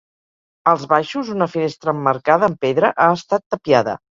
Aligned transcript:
Als 0.71 0.85
baixos, 0.93 1.29
una 1.35 1.49
finestra 1.57 1.95
emmarcada 1.99 2.51
amb 2.51 2.61
pedra 2.67 2.93
ha 3.07 3.11
estat 3.21 3.47
tapiada. 3.57 3.97